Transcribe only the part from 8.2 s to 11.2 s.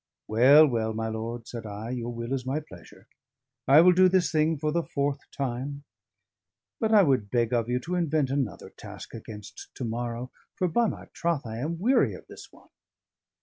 another task against to morrow, for by my